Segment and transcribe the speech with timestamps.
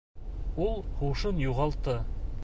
[0.67, 1.99] Ул һушын юғалтты